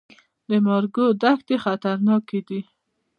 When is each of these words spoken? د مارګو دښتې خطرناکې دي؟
د 0.49 0.51
مارګو 0.65 1.05
دښتې 1.21 1.55
خطرناکې 1.63 2.39
دي؟ 2.47 2.59